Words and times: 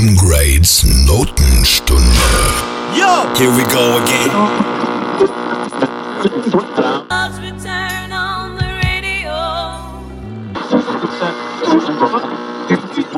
Sam 0.00 0.16
Notenstunde. 1.04 2.00
Yo! 2.96 3.34
Here 3.36 3.50
we 3.54 3.64
go 3.64 4.02
again. 4.02 4.30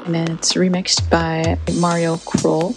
And 0.04 0.12
then 0.12 0.30
it's 0.32 0.54
remixed 0.54 1.08
by 1.08 1.56
Mario 1.78 2.16
Kroll. 2.16 2.74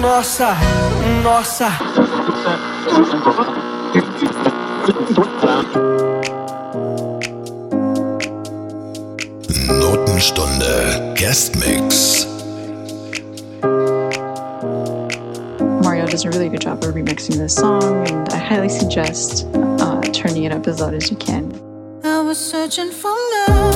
Nossa, 0.00 0.56
nossa. 1.22 1.70
Notenstunde 10.30 11.16
Guest 11.16 11.56
Mix. 11.56 12.26
Mario 15.82 16.06
does 16.06 16.24
a 16.24 16.30
really 16.30 16.48
good 16.48 16.60
job 16.60 16.82
of 16.84 16.94
remixing 16.94 17.36
this 17.36 17.54
song, 17.56 18.06
and 18.08 18.28
I 18.28 18.36
highly 18.36 18.68
suggest 18.68 19.46
uh, 19.54 20.00
turning 20.12 20.44
it 20.44 20.52
up 20.52 20.66
as 20.66 20.80
loud 20.80 20.94
as 20.94 21.10
you 21.10 21.16
can. 21.16 21.52
I 22.04 22.20
was 22.20 22.38
searching 22.38 22.90
for 22.90 23.10
love, 23.10 23.69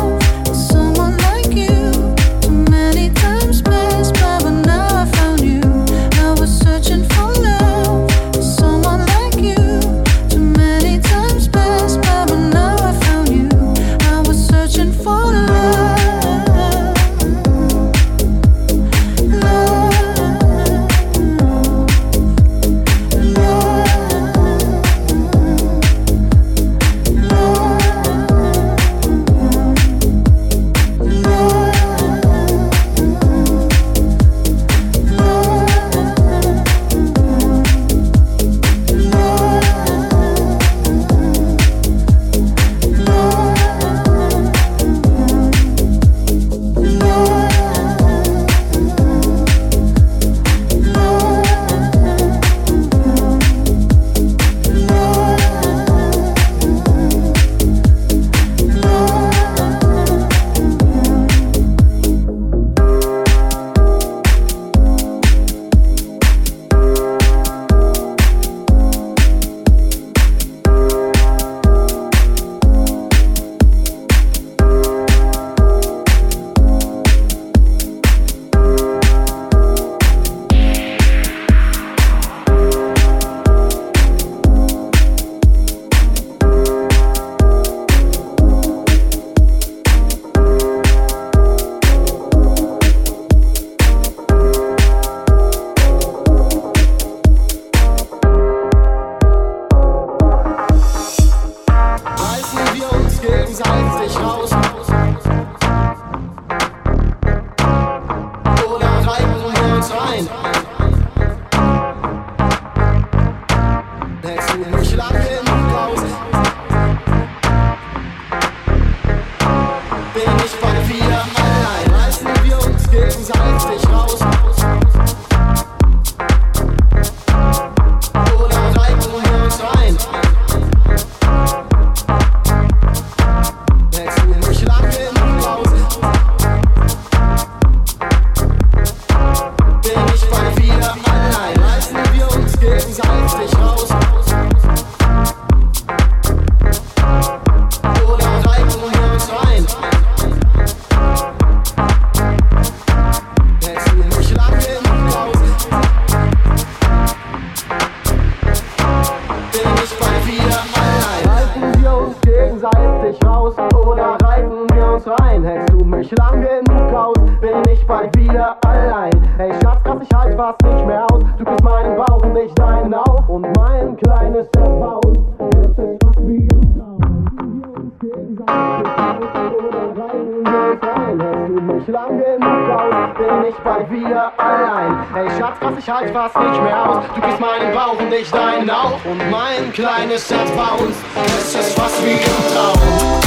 Mich 181.87 181.95
lang 181.95 182.19
genug 182.19 182.71
aus? 182.71 183.19
Bin 183.19 183.50
ich 183.50 183.56
bald 183.56 183.91
wieder 183.91 184.33
allein? 184.39 185.05
Hey 185.12 185.28
Schatz, 185.39 185.61
krass, 185.61 185.75
ich 185.78 185.91
halt 185.91 186.11
fast 186.12 186.39
nicht 186.39 186.62
mehr 186.62 186.91
aus. 186.91 187.05
Du 187.15 187.21
bist 187.21 187.41
meinen 187.41 187.75
Bauch 187.75 187.99
und 187.99 188.12
ich 188.12 188.31
deinen 188.31 188.71
auch. 188.71 189.05
Und 189.05 189.31
mein 189.31 189.71
kleines 189.72 190.31
Herz 190.31 190.50
baut. 190.53 190.89
Es 191.27 191.55
ist 191.55 191.78
fast 191.78 192.03
wie 192.05 192.12
im 192.12 192.55
Traum. 192.55 193.23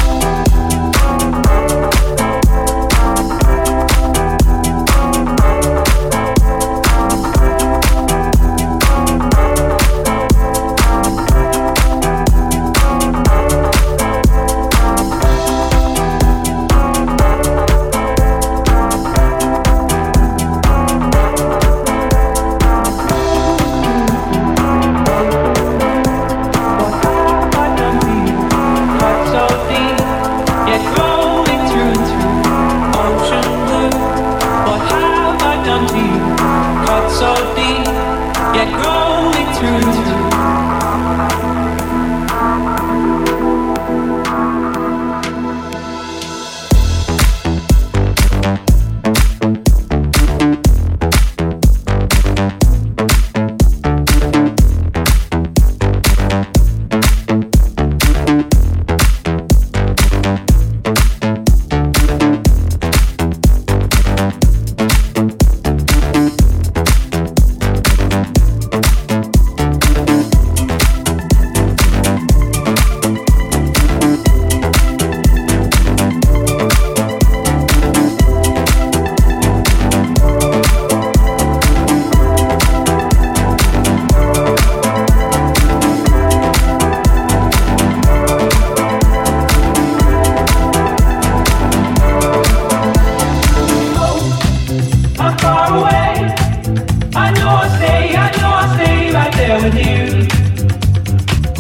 I'll 97.60 97.70
stay, 97.76 98.16
I 98.16 98.30
know 98.38 98.54
I'll 98.54 98.70
stay 98.76 99.12
right 99.12 99.34
there 99.34 99.58
with 99.64 99.74
you. 99.74 100.28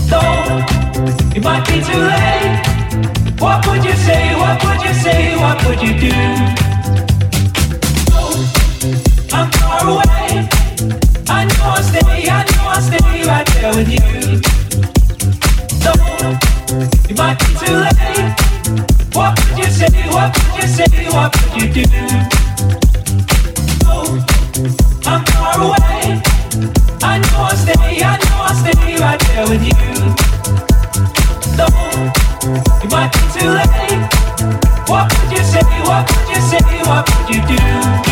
Though 0.10 0.62
it 1.36 1.44
might 1.44 1.66
be 1.66 1.82
too 1.82 2.02
late. 2.14 3.42
What 3.42 3.66
would 3.66 3.84
you 3.84 3.96
say? 4.06 4.36
What 4.36 4.64
would 4.64 4.82
you 4.86 4.94
say? 4.94 5.36
What 5.38 5.58
would 5.66 5.82
you 5.82 5.94
do? 6.00 6.14
I'm 9.34 9.50
far 9.58 9.90
away. 9.90 10.48
I 11.30 11.46
know 11.50 11.66
I'll 11.66 11.82
stay, 11.82 12.30
I 12.30 12.46
know 12.46 12.68
I'll 12.74 12.82
stay 12.82 13.26
right 13.26 13.48
there 13.56 13.74
with 13.74 13.90
you. 13.90 14.40
Though 15.82 16.38
it 17.10 17.18
might 17.18 17.40
be 17.40 17.50
too 17.66 17.76
late. 17.86 18.34
What 19.16 19.34
would 19.40 19.58
you 19.58 19.72
say? 19.72 19.90
What 20.14 20.30
would 20.38 20.62
you 20.62 20.68
say? 20.68 21.10
What 21.10 21.34
would 21.56 21.76
you 21.76 21.86
do? 21.86 22.47
What 29.38 29.50
would 29.50 29.62
you 35.31 35.44
say? 35.44 35.62
What 35.84 36.10
would 36.10 36.30
you 36.30 36.42
say? 36.42 36.60
What 36.86 37.07
would 37.07 37.36
you 37.36 37.42
do? 37.45 38.06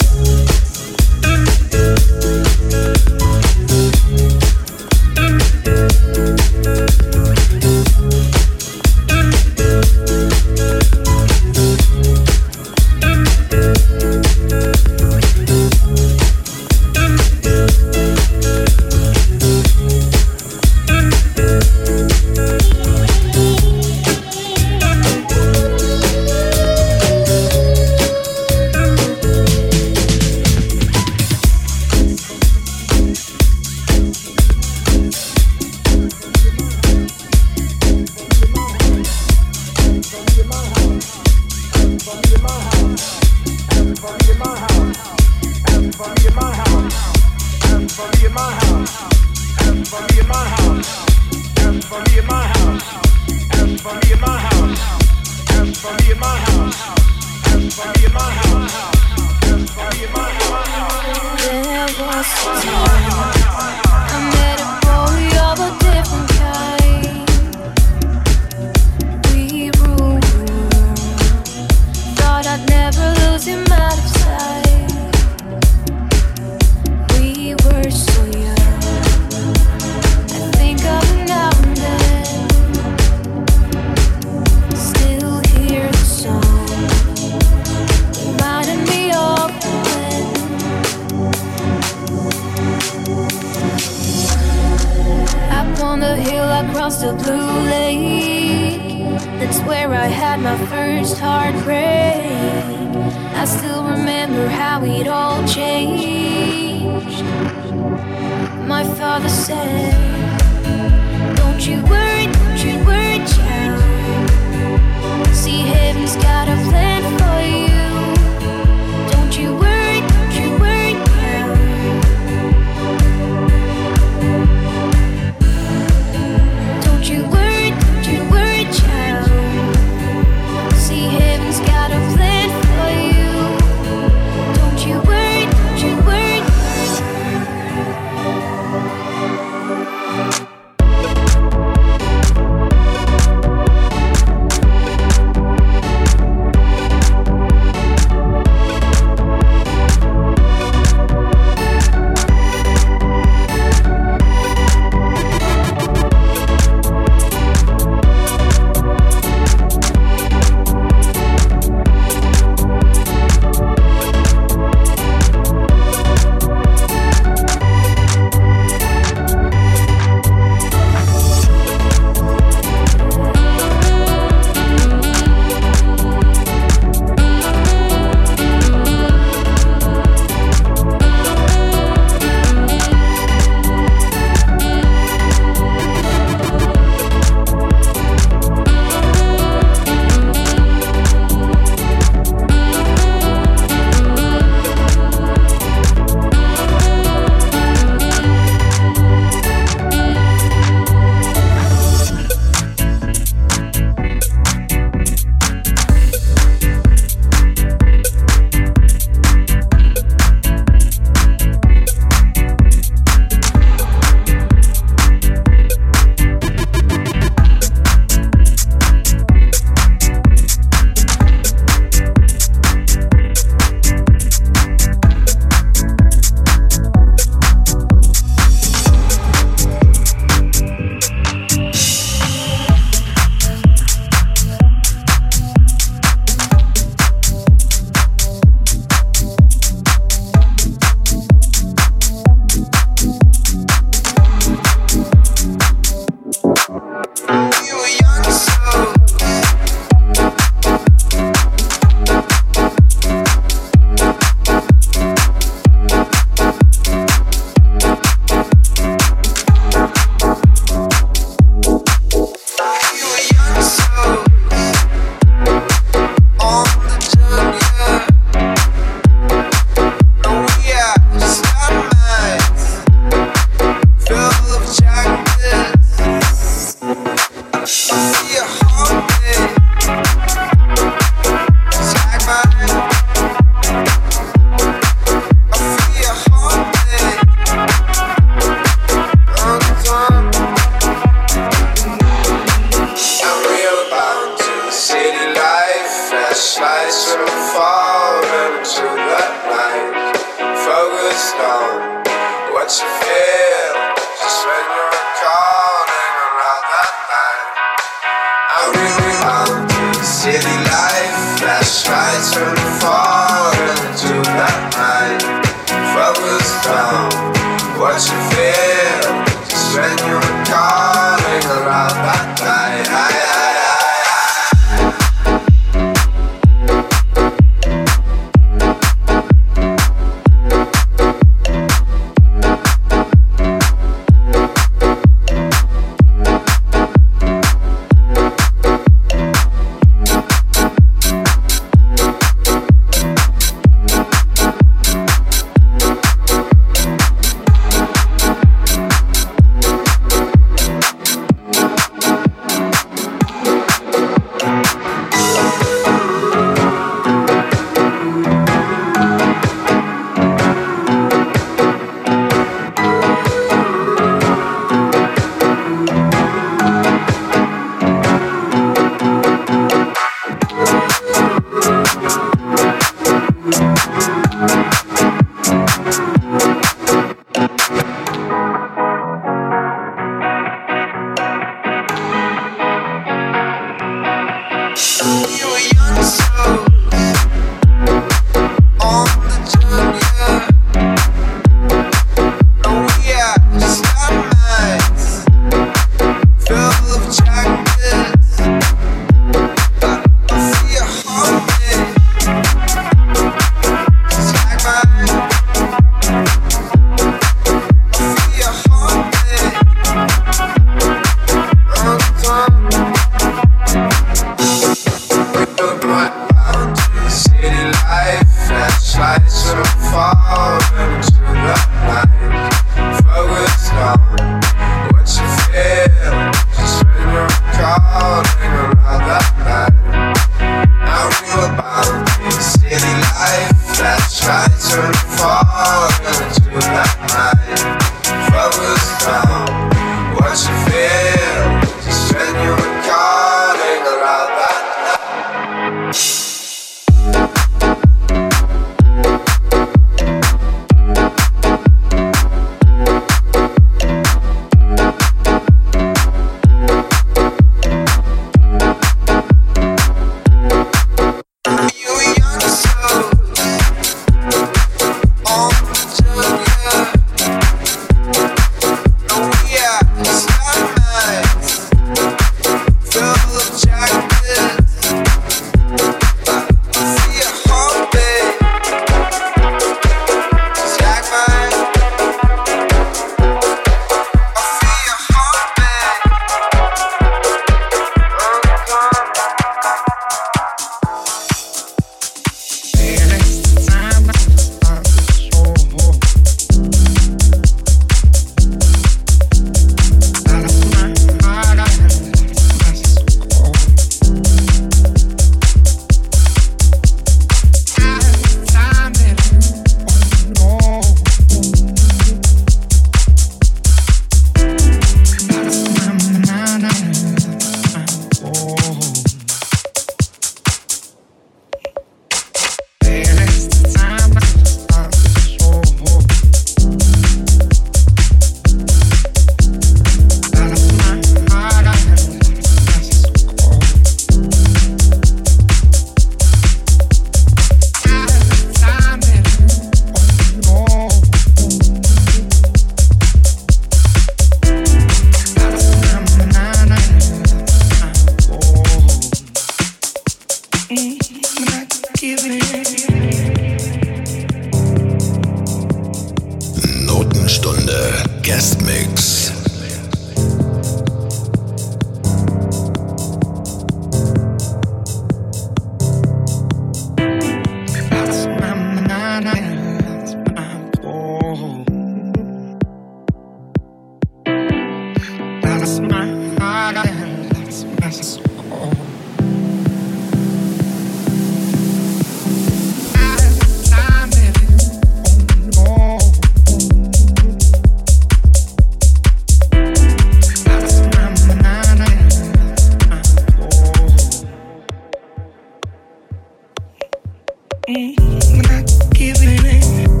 I'm 597.67 597.95
not 598.41 598.71
giving 598.93 599.45
in. 599.45 600.00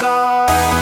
God. 0.00 0.79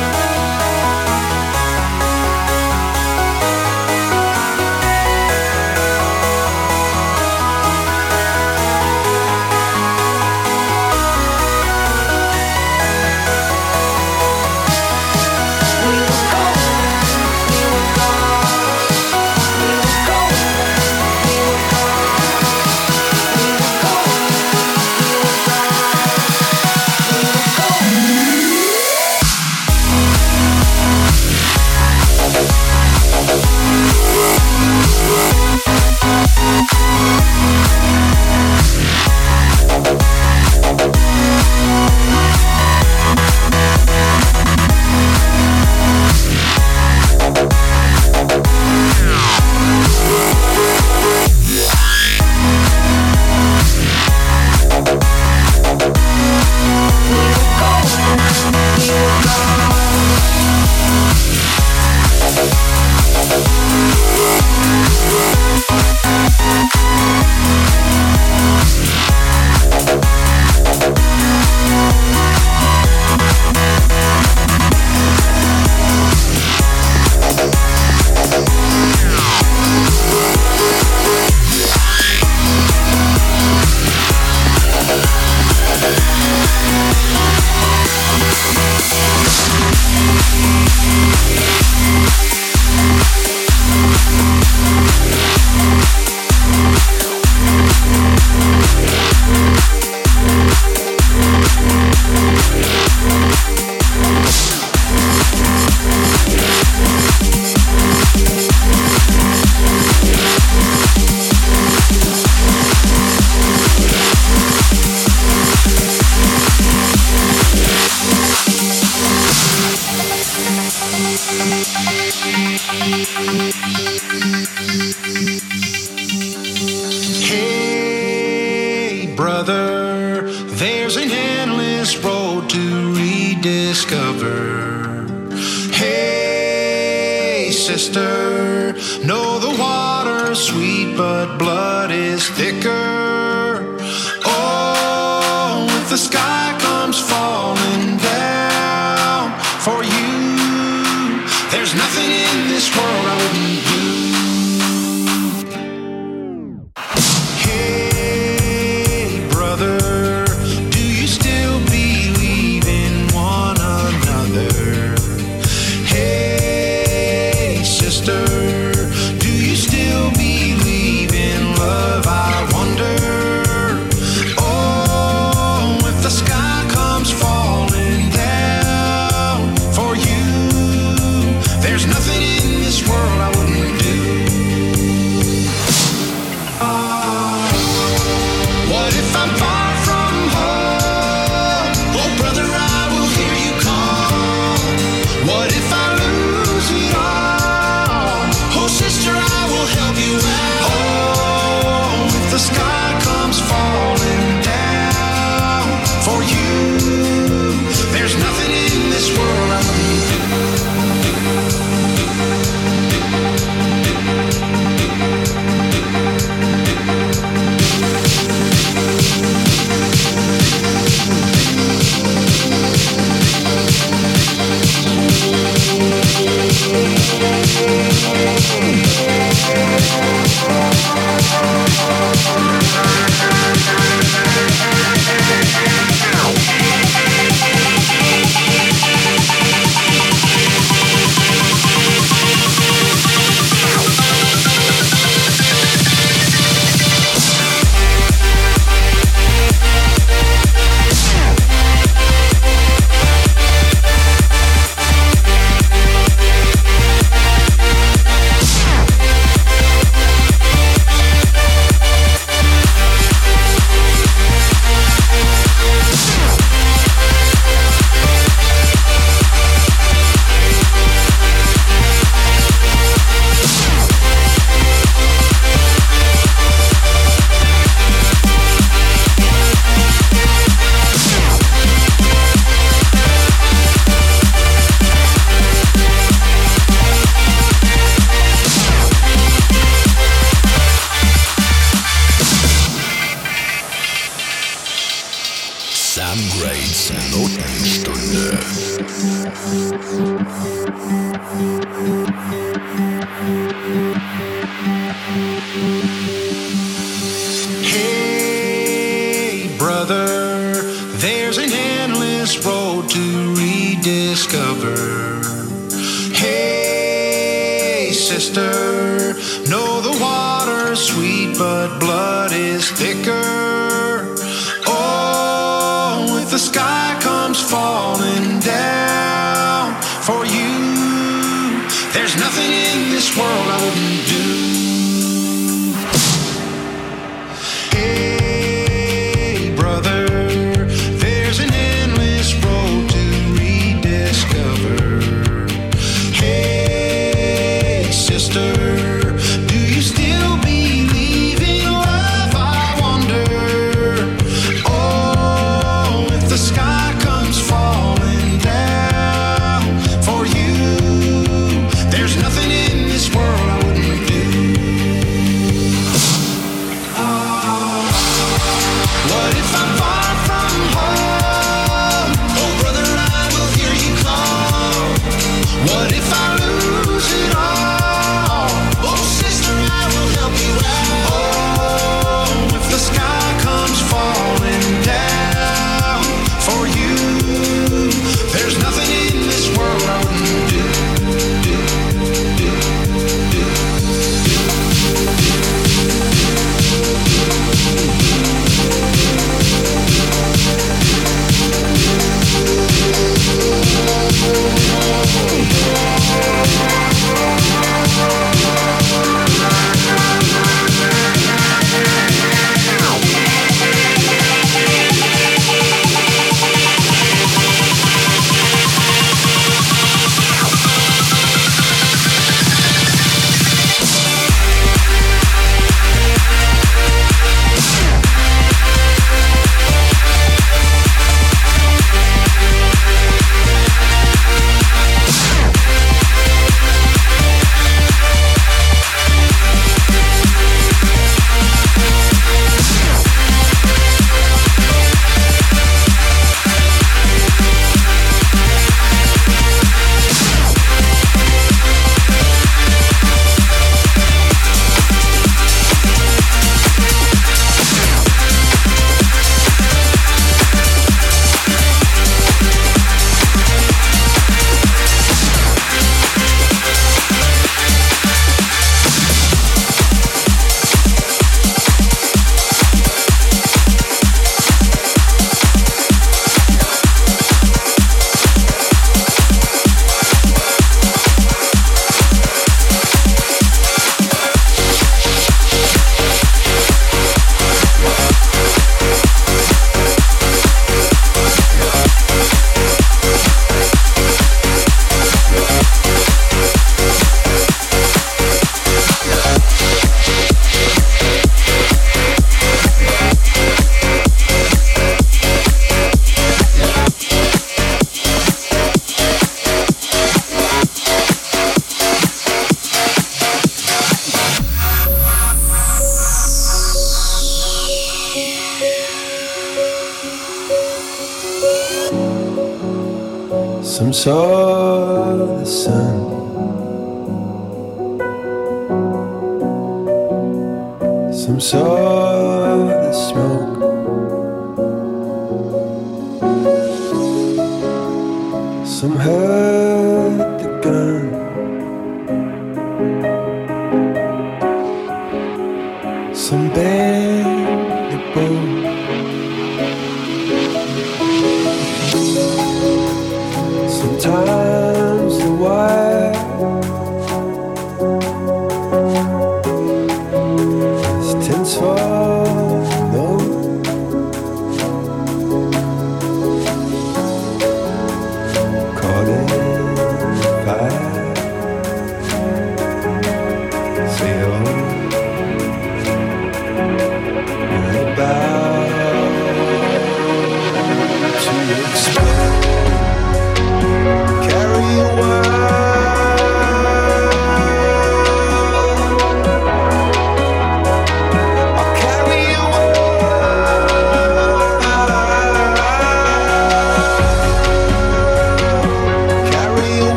Sam 226.69 227.19